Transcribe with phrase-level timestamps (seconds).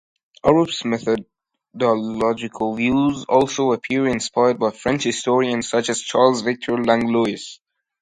[0.43, 7.59] Arup's methodological views also appear inspired by French historians such as and Charles-Victor Langlois.